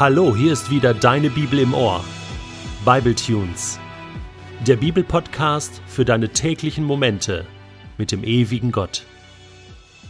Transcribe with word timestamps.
Hallo, 0.00 0.34
hier 0.34 0.54
ist 0.54 0.70
wieder 0.70 0.94
deine 0.94 1.28
Bibel 1.28 1.58
im 1.58 1.74
Ohr. 1.74 2.02
Bible 2.86 3.14
Tunes. 3.14 3.78
Der 4.66 4.76
Bibelpodcast 4.76 5.82
für 5.86 6.06
deine 6.06 6.30
täglichen 6.30 6.84
Momente 6.84 7.44
mit 7.98 8.10
dem 8.10 8.24
ewigen 8.24 8.72
Gott. 8.72 9.04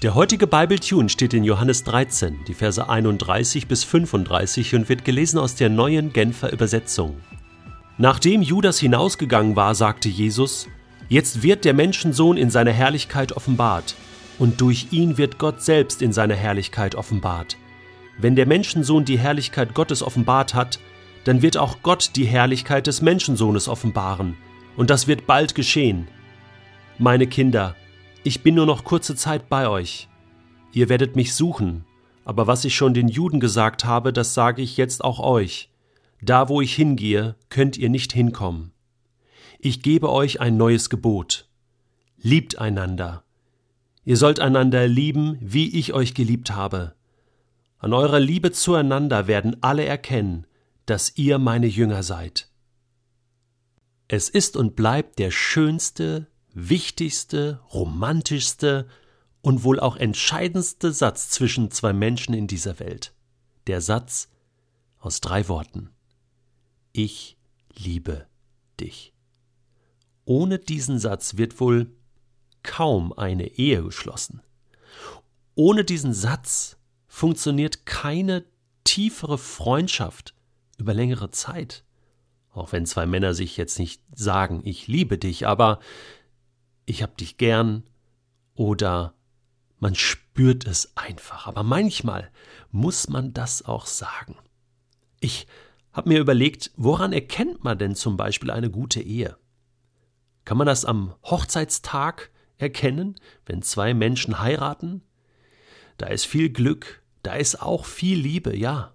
Der 0.02 0.14
heutige 0.14 0.46
Bible 0.46 0.78
Tune 0.78 1.08
steht 1.08 1.34
in 1.34 1.42
Johannes 1.42 1.82
13, 1.82 2.44
die 2.46 2.54
Verse 2.54 2.88
31 2.88 3.66
bis 3.66 3.82
35 3.82 4.76
und 4.76 4.88
wird 4.88 5.04
gelesen 5.04 5.40
aus 5.40 5.56
der 5.56 5.70
neuen 5.70 6.12
Genfer 6.12 6.52
Übersetzung. 6.52 7.16
Nachdem 7.98 8.42
Judas 8.42 8.78
hinausgegangen 8.78 9.56
war, 9.56 9.74
sagte 9.74 10.08
Jesus: 10.08 10.68
Jetzt 11.08 11.42
wird 11.42 11.64
der 11.64 11.74
Menschensohn 11.74 12.36
in 12.36 12.50
seiner 12.50 12.70
Herrlichkeit 12.70 13.32
offenbart, 13.32 13.96
und 14.38 14.60
durch 14.60 14.92
ihn 14.92 15.18
wird 15.18 15.38
Gott 15.38 15.62
selbst 15.62 16.00
in 16.00 16.12
seiner 16.12 16.36
Herrlichkeit 16.36 16.94
offenbart. 16.94 17.56
Wenn 18.20 18.36
der 18.36 18.46
Menschensohn 18.46 19.04
die 19.04 19.18
Herrlichkeit 19.18 19.74
Gottes 19.74 20.02
offenbart 20.02 20.54
hat, 20.54 20.78
dann 21.24 21.42
wird 21.42 21.56
auch 21.56 21.78
Gott 21.82 22.10
die 22.16 22.26
Herrlichkeit 22.26 22.86
des 22.86 23.00
Menschensohnes 23.00 23.68
offenbaren, 23.68 24.36
und 24.76 24.90
das 24.90 25.06
wird 25.06 25.26
bald 25.26 25.54
geschehen. 25.54 26.08
Meine 26.98 27.26
Kinder, 27.26 27.76
ich 28.22 28.42
bin 28.42 28.54
nur 28.54 28.66
noch 28.66 28.84
kurze 28.84 29.16
Zeit 29.16 29.48
bei 29.48 29.68
euch. 29.68 30.08
Ihr 30.72 30.88
werdet 30.88 31.16
mich 31.16 31.34
suchen, 31.34 31.84
aber 32.24 32.46
was 32.46 32.64
ich 32.64 32.74
schon 32.74 32.92
den 32.92 33.08
Juden 33.08 33.40
gesagt 33.40 33.84
habe, 33.84 34.12
das 34.12 34.34
sage 34.34 34.60
ich 34.60 34.76
jetzt 34.76 35.02
auch 35.02 35.18
euch. 35.18 35.70
Da, 36.20 36.50
wo 36.50 36.60
ich 36.60 36.74
hingehe, 36.74 37.36
könnt 37.48 37.78
ihr 37.78 37.88
nicht 37.88 38.12
hinkommen. 38.12 38.72
Ich 39.58 39.82
gebe 39.82 40.10
euch 40.10 40.40
ein 40.40 40.58
neues 40.58 40.90
Gebot. 40.90 41.48
Liebt 42.18 42.58
einander. 42.58 43.24
Ihr 44.04 44.18
sollt 44.18 44.40
einander 44.40 44.86
lieben, 44.86 45.38
wie 45.40 45.78
ich 45.78 45.94
euch 45.94 46.14
geliebt 46.14 46.50
habe. 46.50 46.94
An 47.80 47.94
eurer 47.94 48.20
Liebe 48.20 48.52
zueinander 48.52 49.26
werden 49.26 49.56
alle 49.62 49.86
erkennen, 49.86 50.46
dass 50.84 51.16
ihr 51.16 51.38
meine 51.38 51.66
Jünger 51.66 52.02
seid. 52.02 52.50
Es 54.06 54.28
ist 54.28 54.56
und 54.56 54.76
bleibt 54.76 55.18
der 55.18 55.30
schönste, 55.30 56.26
wichtigste, 56.52 57.60
romantischste 57.72 58.86
und 59.40 59.64
wohl 59.64 59.80
auch 59.80 59.96
entscheidendste 59.96 60.92
Satz 60.92 61.30
zwischen 61.30 61.70
zwei 61.70 61.94
Menschen 61.94 62.34
in 62.34 62.46
dieser 62.46 62.78
Welt. 62.80 63.14
Der 63.66 63.80
Satz 63.80 64.28
aus 64.98 65.22
drei 65.22 65.48
Worten. 65.48 65.88
Ich 66.92 67.38
liebe 67.72 68.26
dich. 68.78 69.14
Ohne 70.26 70.58
diesen 70.58 70.98
Satz 70.98 71.38
wird 71.38 71.60
wohl 71.60 71.90
kaum 72.62 73.14
eine 73.14 73.46
Ehe 73.46 73.82
geschlossen. 73.82 74.42
Ohne 75.54 75.84
diesen 75.84 76.12
Satz 76.12 76.76
funktioniert 77.10 77.84
keine 77.84 78.44
tiefere 78.84 79.36
Freundschaft 79.36 80.32
über 80.78 80.94
längere 80.94 81.30
Zeit. 81.32 81.84
Auch 82.52 82.72
wenn 82.72 82.86
zwei 82.86 83.04
Männer 83.04 83.34
sich 83.34 83.56
jetzt 83.56 83.78
nicht 83.78 84.00
sagen, 84.14 84.62
ich 84.64 84.86
liebe 84.86 85.18
dich, 85.18 85.46
aber 85.46 85.80
ich 86.86 87.02
hab 87.02 87.16
dich 87.18 87.36
gern 87.36 87.82
oder 88.54 89.14
man 89.80 89.96
spürt 89.96 90.66
es 90.66 90.96
einfach. 90.96 91.48
Aber 91.48 91.64
manchmal 91.64 92.30
muss 92.70 93.08
man 93.08 93.32
das 93.32 93.64
auch 93.64 93.86
sagen. 93.86 94.36
Ich 95.18 95.48
habe 95.92 96.10
mir 96.10 96.20
überlegt, 96.20 96.70
woran 96.76 97.12
erkennt 97.12 97.64
man 97.64 97.76
denn 97.76 97.96
zum 97.96 98.16
Beispiel 98.16 98.52
eine 98.52 98.70
gute 98.70 99.02
Ehe? 99.02 99.36
Kann 100.44 100.56
man 100.56 100.68
das 100.68 100.84
am 100.84 101.14
Hochzeitstag 101.24 102.30
erkennen, 102.56 103.16
wenn 103.46 103.62
zwei 103.62 103.94
Menschen 103.94 104.38
heiraten? 104.40 105.02
Da 105.98 106.06
ist 106.06 106.24
viel 106.24 106.48
Glück, 106.50 106.99
da 107.22 107.34
ist 107.34 107.60
auch 107.60 107.84
viel 107.84 108.18
Liebe, 108.18 108.56
ja. 108.56 108.94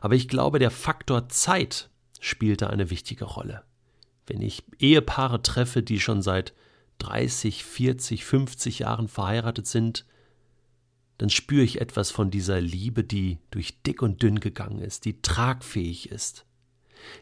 Aber 0.00 0.14
ich 0.14 0.28
glaube, 0.28 0.58
der 0.58 0.70
Faktor 0.70 1.28
Zeit 1.28 1.90
spielt 2.20 2.62
da 2.62 2.68
eine 2.68 2.90
wichtige 2.90 3.24
Rolle. 3.24 3.64
Wenn 4.26 4.42
ich 4.42 4.62
Ehepaare 4.78 5.42
treffe, 5.42 5.82
die 5.82 6.00
schon 6.00 6.22
seit 6.22 6.54
30, 6.98 7.64
40, 7.64 8.24
50 8.24 8.78
Jahren 8.80 9.08
verheiratet 9.08 9.66
sind, 9.66 10.04
dann 11.18 11.30
spüre 11.30 11.64
ich 11.64 11.80
etwas 11.80 12.10
von 12.10 12.30
dieser 12.30 12.60
Liebe, 12.60 13.04
die 13.04 13.38
durch 13.50 13.82
dick 13.82 14.02
und 14.02 14.22
dünn 14.22 14.40
gegangen 14.40 14.80
ist, 14.80 15.04
die 15.04 15.20
tragfähig 15.20 16.10
ist. 16.10 16.46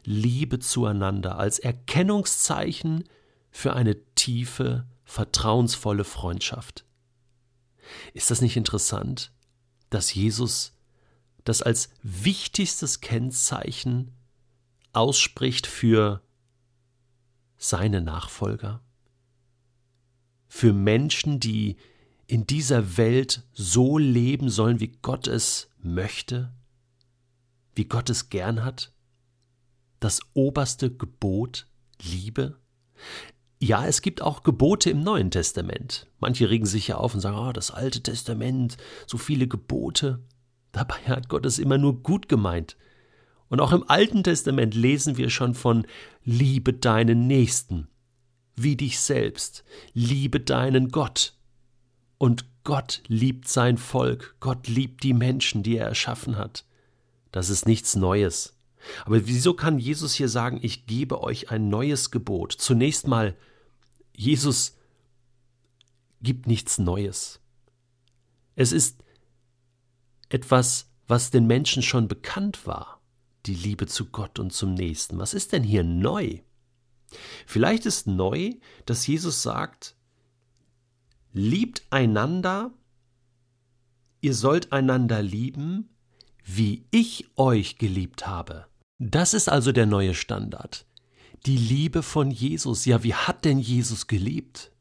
Liebe 0.05 0.59
zueinander 0.59 1.39
als 1.39 1.59
Erkennungszeichen 1.59 3.05
für 3.51 3.73
eine 3.73 3.97
tiefe, 4.15 4.87
vertrauensvolle 5.05 6.05
Freundschaft. 6.05 6.85
Ist 8.13 8.31
das 8.31 8.41
nicht 8.41 8.57
interessant? 8.57 9.33
Dass 9.91 10.15
Jesus 10.15 10.73
das 11.45 11.63
als 11.63 11.91
wichtigstes 12.03 13.01
Kennzeichen 13.01 14.13
ausspricht 14.93 15.67
für 15.67 16.23
seine 17.57 18.01
Nachfolger, 18.01 18.83
für 20.47 20.73
Menschen, 20.73 21.41
die 21.41 21.77
in 22.27 22.47
dieser 22.47 22.97
Welt 22.97 23.43
so 23.53 23.99
leben 23.99 24.51
sollen, 24.51 24.81
wie 24.81 24.99
Gott 25.01 25.27
es 25.27 25.71
möchte, 25.79 26.53
wie 27.75 27.87
Gott 27.87 28.11
es 28.11 28.29
gern 28.29 28.65
hat, 28.65 28.93
das 30.01 30.21
oberste 30.35 30.95
Gebot 30.95 31.67
Liebe. 32.01 32.59
Ja, 33.61 33.87
es 33.87 34.03
gibt 34.03 34.23
auch 34.23 34.45
Gebote 34.45 34.91
im 34.91 35.03
Neuen 35.03 35.31
Testament. 35.31 36.07
Manche 36.21 36.49
regen 36.49 36.67
sich 36.67 36.89
ja 36.89 36.97
auf 36.97 37.15
und 37.15 37.21
sagen, 37.21 37.37
oh, 37.37 37.53
das 37.53 37.73
Alte 37.73 38.03
Testament, 38.03 38.77
so 39.07 39.19
viele 39.19 39.49
Gebote. 39.49 40.21
Dabei 40.71 40.97
hat 41.07 41.29
Gott 41.29 41.45
es 41.45 41.59
immer 41.59 41.79
nur 41.79 42.03
gut 42.03 42.29
gemeint. 42.29 42.77
Und 43.49 43.61
auch 43.61 43.73
im 43.73 43.89
Alten 43.89 44.23
Testament 44.23 44.75
lesen 44.75 45.17
wir 45.17 45.31
schon 45.31 45.55
von 45.55 45.87
Liebe 46.23 46.73
deinen 46.73 47.27
Nächsten, 47.27 47.89
wie 48.55 48.77
dich 48.77 49.01
selbst, 49.01 49.65
liebe 49.93 50.39
deinen 50.39 50.91
Gott. 50.91 51.35
Und 52.19 52.45
Gott 52.63 53.03
liebt 53.09 53.49
sein 53.49 53.79
Volk, 53.79 54.37
Gott 54.41 54.69
liebt 54.69 55.03
die 55.03 55.15
Menschen, 55.15 55.63
die 55.63 55.79
er 55.79 55.87
erschaffen 55.87 56.37
hat. 56.37 56.65
Das 57.33 57.49
ist 57.49 57.67
nichts 57.67 57.97
Neues. 57.97 58.58
Aber 59.05 59.27
wieso 59.27 59.55
kann 59.55 59.79
Jesus 59.79 60.15
hier 60.15 60.29
sagen, 60.29 60.59
ich 60.63 60.87
gebe 60.87 61.23
euch 61.23 61.51
ein 61.51 61.69
neues 61.69 62.11
Gebot? 62.11 62.53
Zunächst 62.53 63.07
mal, 63.07 63.37
Jesus 64.15 64.77
gibt 66.21 66.47
nichts 66.47 66.79
Neues. 66.79 67.41
Es 68.55 68.73
ist 68.73 69.05
etwas, 70.29 70.91
was 71.07 71.31
den 71.31 71.47
Menschen 71.47 71.83
schon 71.83 72.09
bekannt 72.09 72.67
war, 72.67 73.01
die 73.47 73.55
Liebe 73.55 73.87
zu 73.87 74.07
Gott 74.07 74.39
und 74.39 74.53
zum 74.53 74.75
Nächsten. 74.75 75.19
Was 75.19 75.35
ist 75.35 75.53
denn 75.53 75.63
hier 75.63 75.85
neu? 75.85 76.41
Vielleicht 77.47 77.87
ist 77.87 78.07
neu, 78.07 78.55
dass 78.85 79.07
Jesus 79.07 79.43
sagt, 79.43 79.97
liebt 81.33 81.83
einander, 81.91 82.73
ihr 84.21 84.35
sollt 84.35 84.73
einander 84.73 85.23
lieben, 85.23 85.89
wie 86.49 86.87
ich 86.91 87.27
euch 87.37 87.77
geliebt 87.77 88.27
habe. 88.27 88.67
Das 88.99 89.35
ist 89.35 89.49
also 89.49 89.71
der 89.71 89.87
neue 89.87 90.15
Standard. 90.15 90.87
Die 91.47 91.59
Liebe 91.59 92.03
von 92.03 92.31
Jesus. 92.31 92.85
Ja, 92.87 93.05
wie 93.05 93.15
hat 93.15 93.45
denn 93.45 93.59
Jesus 93.59 94.07
geliebt? 94.07 94.73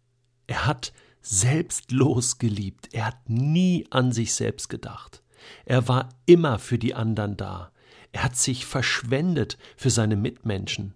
Er 0.48 0.66
hat 0.66 0.94
selbstlos 1.22 2.38
geliebt. 2.38 2.94
Er 2.94 3.08
hat 3.08 3.30
nie 3.30 3.86
an 3.90 4.14
sich 4.14 4.34
selbst 4.34 4.70
gedacht. 4.70 5.22
Er 5.66 5.88
war 5.90 6.10
immer 6.26 6.58
für 6.58 6.80
die 6.80 6.96
anderen 6.96 7.36
da. 7.36 7.72
Er 8.14 8.24
hat 8.24 8.38
sich 8.38 8.66
verschwendet 8.66 9.58
für 9.76 9.90
seine 9.90 10.16
Mitmenschen. 10.16 10.94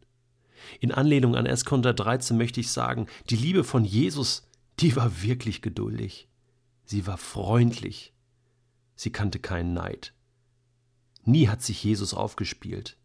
In 0.79 0.93
Anlehnung 0.93 1.35
an 1.35 1.47
1. 1.47 1.65
Korinther 1.65 1.93
13 1.93 2.37
möchte 2.37 2.61
ich 2.61 2.71
sagen, 2.71 3.07
die 3.29 3.35
Liebe 3.35 3.65
von 3.65 3.83
Jesus, 3.83 4.47
die 4.79 4.95
war 4.95 5.21
wirklich 5.21 5.61
geduldig. 5.61 6.29
Sie 6.85 7.05
war 7.07 7.17
freundlich. 7.17 8.13
Sie 8.95 9.11
kannte 9.11 9.39
keinen 9.39 9.73
Neid. 9.73 10.13
Nie 11.23 11.47
hat 11.47 11.61
sich 11.61 11.83
Jesus 11.83 12.13
aufgespielt. 12.13 12.97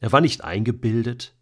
Er 0.00 0.12
war 0.12 0.20
nicht 0.20 0.44
eingebildet. 0.44 1.34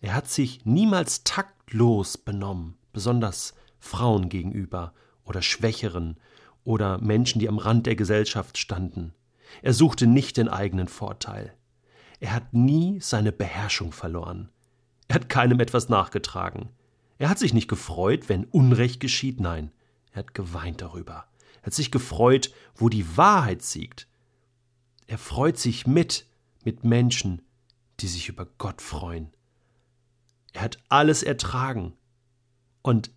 Er 0.00 0.14
hat 0.14 0.28
sich 0.28 0.64
niemals 0.64 1.24
taktlos 1.24 2.16
benommen, 2.16 2.76
besonders 2.92 3.54
Frauen 3.78 4.28
gegenüber 4.28 4.94
oder 5.24 5.42
Schwächeren 5.42 6.18
oder 6.64 6.98
Menschen, 6.98 7.38
die 7.38 7.48
am 7.48 7.58
Rand 7.58 7.86
der 7.86 7.96
Gesellschaft 7.96 8.58
standen. 8.58 9.14
Er 9.62 9.74
suchte 9.74 10.06
nicht 10.06 10.36
den 10.36 10.48
eigenen 10.48 10.88
Vorteil. 10.88 11.54
Er 12.20 12.34
hat 12.34 12.52
nie 12.52 13.00
seine 13.00 13.32
Beherrschung 13.32 13.92
verloren. 13.92 14.50
Er 15.08 15.16
hat 15.16 15.28
keinem 15.28 15.60
etwas 15.60 15.88
nachgetragen. 15.88 16.68
Er 17.18 17.28
hat 17.28 17.38
sich 17.38 17.52
nicht 17.52 17.68
gefreut, 17.68 18.28
wenn 18.28 18.44
Unrecht 18.44 19.00
geschieht, 19.00 19.40
nein, 19.40 19.72
er 20.12 20.20
hat 20.20 20.34
geweint 20.34 20.80
darüber. 20.80 21.26
Er 21.60 21.66
hat 21.66 21.74
sich 21.74 21.90
gefreut, 21.90 22.52
wo 22.74 22.88
die 22.88 23.16
Wahrheit 23.16 23.62
siegt. 23.62 24.06
Er 25.10 25.18
freut 25.18 25.58
sich 25.58 25.88
mit, 25.88 26.24
mit 26.64 26.84
Menschen, 26.84 27.42
die 27.98 28.06
sich 28.06 28.28
über 28.28 28.46
Gott 28.58 28.80
freuen. 28.80 29.32
Er 30.52 30.62
hat 30.62 30.78
alles 30.88 31.24
ertragen 31.24 31.94
und 32.82 33.10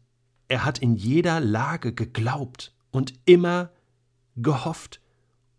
er 0.47 0.65
hat 0.65 0.79
in 0.79 0.95
jeder 0.95 1.39
Lage 1.39 1.93
geglaubt 1.93 2.73
und 2.89 3.13
immer 3.25 3.69
gehofft 4.35 5.01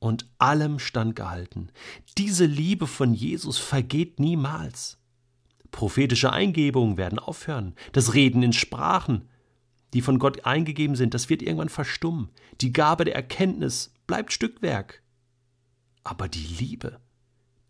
und 0.01 0.29
allem 0.39 0.81
standgehalten. 0.81 1.71
Diese 2.19 2.47
Liebe 2.47 2.89
von 2.89 3.15
Jesus 3.15 3.59
vergeht 3.59 4.19
niemals. 4.19 4.99
Prophetische 5.71 6.33
Eingebungen 6.33 6.97
werden 6.97 7.21
aufhören, 7.21 7.77
das 7.93 8.13
Reden 8.13 8.43
in 8.43 8.53
Sprachen, 8.53 9.29
die 9.93 10.03
von 10.03 10.19
Gott 10.19 10.45
eingegeben 10.47 10.97
sind, 10.97 11.15
das 11.15 11.31
wird 11.31 11.43
irgendwann 11.43 11.69
verstummen. 11.69 12.29
Die 12.61 12.73
Gabe 12.73 13.05
der 13.05 13.15
Erkenntnis 13.15 13.95
bleibt 14.09 14.33
Stückwerk. 14.33 15.04
Aber 16.05 16.29
die 16.29 16.47
Liebe, 16.47 17.01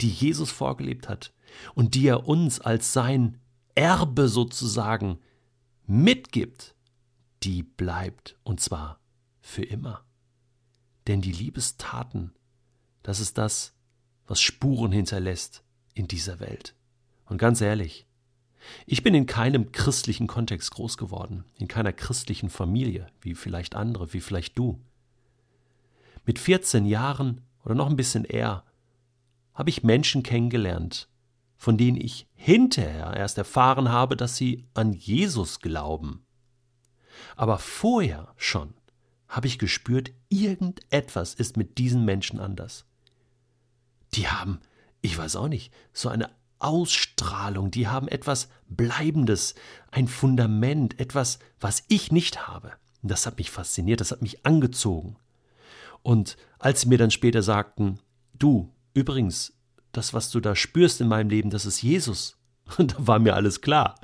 die 0.01 0.11
Jesus 0.11 0.51
vorgelebt 0.51 1.09
hat 1.09 1.33
und 1.75 1.95
die 1.95 2.07
er 2.07 2.29
uns 2.29 2.61
als 2.61 2.93
sein 2.93 3.41
Erbe 3.75 4.29
sozusagen 4.29 5.19
mitgibt, 5.87 6.75
die 7.43 7.63
bleibt 7.63 8.37
und 8.43 8.61
zwar 8.61 9.01
für 9.41 9.65
immer. 9.65 10.05
Denn 11.07 11.21
die 11.21 11.33
Liebestaten, 11.33 12.33
das 13.03 13.21
ist 13.21 13.39
das, 13.39 13.75
was 14.27 14.41
Spuren 14.41 14.93
hinterlässt 14.93 15.63
in 15.93 16.09
dieser 16.09 16.41
Welt. 16.41 16.75
Und 17.27 17.39
ganz 17.39 17.61
ehrlich, 17.61 18.07
ich 18.87 19.03
bin 19.03 19.15
in 19.15 19.27
keinem 19.27 19.73
christlichen 19.73 20.27
Kontext 20.27 20.71
groß 20.71 20.97
geworden, 20.97 21.45
in 21.59 21.69
keiner 21.69 21.93
christlichen 21.93 22.49
Familie, 22.49 23.07
wie 23.21 23.35
vielleicht 23.35 23.75
andere, 23.75 24.15
wie 24.15 24.21
vielleicht 24.21 24.59
du. 24.59 24.81
Mit 26.25 26.39
14 26.39 26.87
Jahren 26.87 27.43
oder 27.65 27.75
noch 27.75 27.89
ein 27.89 27.97
bisschen 27.97 28.25
eher 28.25 28.65
habe 29.55 29.71
ich 29.71 29.85
Menschen 29.85 30.23
kennengelernt, 30.23 31.09
von 31.57 31.79
denen 31.79 31.97
ich 31.97 32.27
hinterher 32.35 33.15
erst 33.17 33.39
erfahren 33.39 33.91
habe, 33.91 34.17
dass 34.17 34.37
sie 34.37 34.67
an 34.75 34.93
Jesus 34.93 35.61
glauben. 35.61 36.27
Aber 37.37 37.59
vorher 37.59 38.35
schon 38.37 38.75
habe 39.29 39.47
ich 39.47 39.59
gespürt, 39.59 40.13
irgendetwas 40.29 41.35
ist 41.35 41.57
mit 41.57 41.79
diesen 41.79 42.05
Menschen 42.05 42.41
anders. 42.41 42.85
Die 44.15 44.29
haben, 44.29 44.61
ich 45.01 45.17
weiß 45.17 45.37
auch 45.37 45.49
nicht, 45.49 45.73
so 45.93 46.09
eine 46.09 46.31
Ausstrahlung, 46.59 47.71
die 47.71 47.89
haben 47.89 48.09
etwas 48.09 48.49
Bleibendes, 48.69 49.55
ein 49.91 50.09
Fundament, 50.09 50.99
etwas, 51.01 51.39
was 51.61 51.85
ich 51.89 52.13
nicht 52.13 52.47
habe. 52.47 52.73
Und 53.03 53.11
das 53.11 53.27
hat 53.27 53.39
mich 53.39 53.51
fasziniert, 53.51 54.01
das 54.01 54.13
hat 54.13 54.23
mich 54.23 54.47
angezogen. 54.47 55.17
Und 56.05 56.37
als 56.59 56.83
sie 56.83 56.89
mir 56.89 56.99
dann 56.99 57.11
später 57.11 57.43
sagten, 57.43 57.99
du, 58.35 58.71
übrigens, 58.93 59.55
das, 59.91 60.13
was 60.13 60.31
du 60.31 60.39
da 60.39 60.55
spürst 60.55 61.01
in 61.01 61.09
meinem 61.09 61.31
Leben, 61.31 61.51
das 61.51 61.67
ist 61.67 61.83
Jesus, 61.83 62.37
da 62.79 62.95
war 62.99 63.19
mir 63.19 63.35
alles 63.35 63.63
klar. 63.63 63.97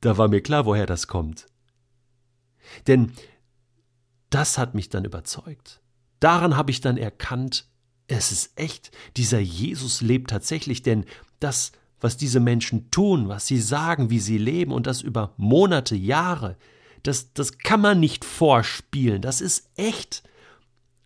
Da 0.00 0.18
war 0.18 0.28
mir 0.28 0.42
klar, 0.42 0.66
woher 0.66 0.86
das 0.86 1.08
kommt. 1.08 1.46
Denn 2.86 3.12
das 4.28 4.58
hat 4.58 4.74
mich 4.74 4.90
dann 4.90 5.06
überzeugt. 5.06 5.80
Daran 6.20 6.56
habe 6.56 6.70
ich 6.70 6.82
dann 6.82 6.98
erkannt, 6.98 7.68
es 8.06 8.30
ist 8.30 8.58
echt, 8.58 8.90
dieser 9.16 9.40
Jesus 9.40 10.02
lebt 10.02 10.28
tatsächlich, 10.28 10.82
denn 10.82 11.06
das, 11.40 11.72
was 12.00 12.18
diese 12.18 12.40
Menschen 12.40 12.90
tun, 12.90 13.28
was 13.28 13.46
sie 13.46 13.60
sagen, 13.60 14.10
wie 14.10 14.20
sie 14.20 14.36
leben 14.36 14.72
und 14.72 14.86
das 14.86 15.00
über 15.00 15.32
Monate, 15.38 15.96
Jahre, 15.96 16.58
das, 17.02 17.32
das 17.32 17.56
kann 17.56 17.80
man 17.80 17.98
nicht 17.98 18.26
vorspielen, 18.26 19.22
das 19.22 19.40
ist 19.40 19.70
echt. 19.76 20.22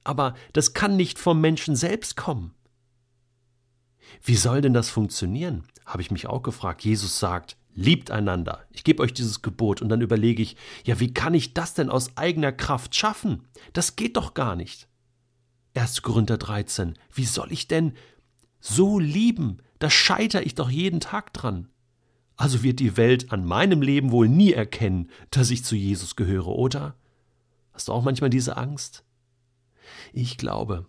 Aber 0.09 0.33
das 0.55 0.73
kann 0.73 0.97
nicht 0.97 1.19
vom 1.19 1.39
Menschen 1.39 1.77
selbst 1.77 2.17
kommen. 2.17 2.55
Wie 4.23 4.37
soll 4.37 4.63
denn 4.63 4.73
das 4.73 4.89
funktionieren? 4.89 5.65
habe 5.85 6.01
ich 6.01 6.11
mich 6.11 6.27
auch 6.27 6.43
gefragt. 6.43 6.83
Jesus 6.83 7.19
sagt, 7.19 7.59
liebt 7.75 8.11
einander. 8.11 8.63
Ich 8.71 8.85
gebe 8.85 9.03
euch 9.03 9.13
dieses 9.13 9.43
Gebot 9.43 9.83
und 9.83 9.91
dann 9.91 10.01
überlege 10.01 10.43
ich, 10.43 10.57
ja, 10.85 10.99
wie 10.99 11.13
kann 11.13 11.35
ich 11.35 11.53
das 11.53 11.75
denn 11.75 11.91
aus 11.91 12.17
eigener 12.17 12.53
Kraft 12.53 12.95
schaffen? 12.95 13.45
Das 13.75 13.97
geht 13.97 14.17
doch 14.17 14.33
gar 14.33 14.57
nicht. 14.57 14.89
1. 15.75 16.01
Korinther 16.01 16.39
13. 16.39 16.95
Wie 17.13 17.27
soll 17.27 17.53
ich 17.53 17.69
denn 17.69 17.93
so 18.61 18.99
lieben, 18.99 19.59
da 19.79 19.91
scheitere 19.91 20.43
ich 20.43 20.55
doch 20.55 20.71
jeden 20.71 21.01
Tag 21.01 21.35
dran. 21.35 21.69
Also 22.37 22.63
wird 22.63 22.81
die 22.81 22.97
Welt 22.97 23.31
an 23.31 23.45
meinem 23.45 23.83
Leben 23.83 24.11
wohl 24.11 24.29
nie 24.29 24.55
erkennen, 24.55 25.11
dass 25.31 25.51
ich 25.51 25.65
zu 25.65 25.77
Jesus 25.77 26.17
gehöre, 26.17 26.49
oder? 26.49 26.97
Hast 27.73 27.89
du 27.89 27.93
auch 27.93 28.03
manchmal 28.03 28.31
diese 28.31 28.57
Angst? 28.57 29.05
Ich 30.13 30.37
glaube, 30.37 30.87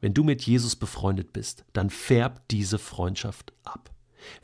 wenn 0.00 0.14
du 0.14 0.24
mit 0.24 0.42
Jesus 0.42 0.76
befreundet 0.76 1.32
bist, 1.32 1.64
dann 1.72 1.90
färbt 1.90 2.50
diese 2.50 2.78
Freundschaft 2.78 3.52
ab. 3.64 3.90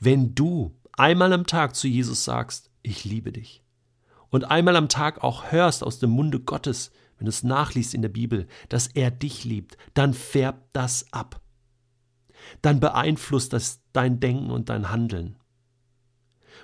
Wenn 0.01 0.35
du 0.35 0.75
einmal 0.93 1.33
am 1.33 1.47
Tag 1.47 1.77
zu 1.77 1.89
Jesus 1.89 2.25
sagst, 2.25 2.71
ich 2.83 3.05
liebe 3.05 3.33
dich, 3.33 3.63
und 4.31 4.51
einmal 4.51 4.75
am 4.75 4.89
Tag 4.89 5.23
auch 5.23 5.53
hörst 5.53 5.85
aus 5.85 6.01
dem 6.01 6.11
Munde 6.11 6.41
Gottes, 6.41 6.91
wenn 7.19 7.27
du 7.27 7.31
es 7.31 7.45
nachliest 7.45 7.95
in 7.95 8.03
der 8.03 8.09
Bibel, 8.09 8.49
dass 8.69 8.89
er 8.89 9.13
dich 9.13 9.45
liebt, 9.45 9.77
dann 9.95 10.13
färbt 10.13 10.65
das 10.73 11.13
ab 11.13 11.41
dann 12.63 12.81
beeinflusst 12.81 13.53
das 13.53 13.81
dein 13.93 14.21
Denken 14.21 14.51
und 14.51 14.69
dein 14.69 14.91
Handeln. 14.91 15.37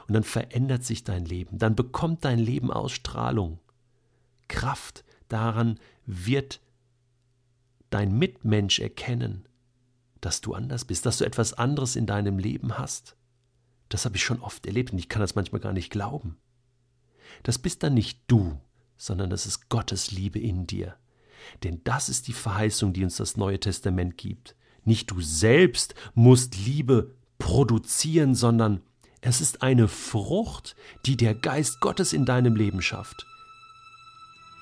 Und 0.07 0.15
dann 0.15 0.25
verändert 0.25 0.85
sich 0.85 1.05
dein 1.05 1.25
Leben, 1.25 1.59
dann 1.59 1.77
bekommt 1.77 2.25
dein 2.25 2.39
Leben 2.39 2.71
Ausstrahlung, 2.71 3.61
Kraft. 4.49 5.05
Daran 5.29 5.79
wird 6.07 6.61
dein 7.91 8.17
Mitmensch 8.17 8.79
erkennen, 8.79 9.47
dass 10.21 10.41
du 10.41 10.55
anders 10.55 10.85
bist, 10.85 11.07
dass 11.07 11.19
du 11.19 11.25
etwas 11.25 11.55
anderes 11.55 11.97
in 11.97 12.07
deinem 12.07 12.39
Leben 12.39 12.79
hast. 12.79 13.17
Das 13.89 14.05
habe 14.05 14.17
ich 14.17 14.23
schon 14.23 14.41
oft 14.41 14.67
erlebt 14.67 14.93
und 14.93 14.99
ich 14.99 15.09
kann 15.09 15.21
das 15.21 15.35
manchmal 15.35 15.61
gar 15.61 15.73
nicht 15.73 15.91
glauben. 15.91 16.37
Das 17.43 17.59
bist 17.59 17.83
dann 17.83 17.95
nicht 17.95 18.21
du, 18.27 18.59
sondern 18.97 19.31
das 19.31 19.47
ist 19.47 19.69
Gottes 19.69 20.11
Liebe 20.11 20.39
in 20.39 20.67
dir. 20.67 20.97
Denn 21.65 21.81
das 21.85 22.09
ist 22.09 22.29
die 22.29 22.33
Verheißung, 22.33 22.93
die 22.93 23.03
uns 23.03 23.17
das 23.17 23.37
Neue 23.37 23.59
Testament 23.59 24.19
gibt. 24.19 24.55
Nicht 24.85 25.11
du 25.11 25.21
selbst 25.21 25.95
musst 26.15 26.57
Liebe 26.57 27.15
produzieren, 27.39 28.35
sondern 28.35 28.83
es 29.21 29.41
ist 29.41 29.63
eine 29.63 29.89
Frucht, 29.89 30.77
die 31.07 31.17
der 31.17 31.35
Geist 31.35 31.81
Gottes 31.81 32.13
in 32.13 32.25
deinem 32.25 32.57
Leben 32.57 32.83
schafft. 32.83 33.27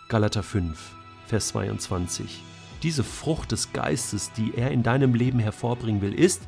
Galater 0.08 0.42
5, 0.42 0.94
Vers 1.26 1.48
22. 1.48 2.42
Diese 2.82 3.04
Frucht 3.04 3.52
des 3.52 3.72
Geistes, 3.72 4.32
die 4.32 4.52
er 4.54 4.70
in 4.70 4.82
deinem 4.82 5.14
Leben 5.14 5.38
hervorbringen 5.38 6.00
will, 6.00 6.14
ist 6.14 6.42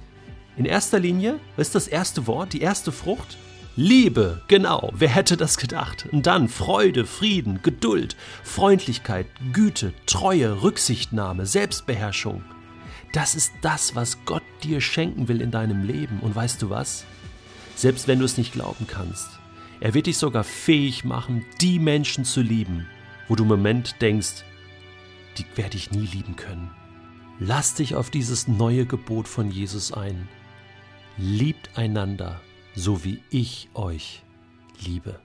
in 0.57 0.65
erster 0.65 0.99
Linie, 0.99 1.41
was 1.57 1.69
ist 1.69 1.75
das 1.75 1.89
erste 1.89 2.27
Wort, 2.27 2.53
die 2.53 2.61
erste 2.61 2.93
Frucht? 2.93 3.39
Liebe, 3.77 4.43
genau, 4.49 4.93
wer 4.95 5.09
hätte 5.09 5.37
das 5.37 5.57
gedacht? 5.57 6.07
Und 6.13 6.27
dann 6.27 6.49
Freude, 6.49 7.07
Frieden, 7.07 7.61
Geduld, 7.63 8.17
Freundlichkeit, 8.43 9.27
Güte, 9.53 9.93
Treue, 10.07 10.63
Rücksichtnahme, 10.63 11.47
Selbstbeherrschung. 11.47 12.45
Das 13.13 13.35
ist 13.35 13.53
das, 13.63 13.95
was 13.95 14.19
Gott 14.25 14.43
dir 14.63 14.81
schenken 14.81 15.29
will 15.29 15.41
in 15.41 15.51
deinem 15.51 15.85
Leben. 15.85 16.21
Und 16.21 16.35
weißt 16.35 16.61
du 16.63 16.71
was? 16.71 17.05
Selbst 17.75 18.07
wenn 18.07 18.19
du 18.19 18.25
es 18.25 18.37
nicht 18.37 18.53
glauben 18.53 18.87
kannst, 18.87 19.29
er 19.81 19.95
wird 19.95 20.07
dich 20.07 20.19
sogar 20.19 20.45
fähig 20.45 21.05
machen, 21.05 21.45
die 21.61 21.79
Menschen 21.79 22.25
zu 22.25 22.43
lieben, 22.43 22.87
wo 23.29 23.35
du 23.35 23.45
im 23.45 23.49
Moment 23.49 23.97
denkst, 24.03 24.45
die 25.39 25.47
werde 25.57 25.77
ich 25.77 25.91
nie 25.91 26.07
lieben 26.07 26.37
können. 26.37 26.71
Lass 27.39 27.75
dich 27.75 27.95
auf 27.95 28.11
dieses 28.11 28.49
neue 28.49 28.85
Gebot 28.85 29.27
von 29.27 29.51
Jesus 29.51 29.93
ein. 29.93 30.29
Liebt 31.17 31.79
einander, 31.79 32.41
so 32.75 33.05
wie 33.05 33.23
ich 33.31 33.71
euch 33.75 34.23
liebe. 34.85 35.21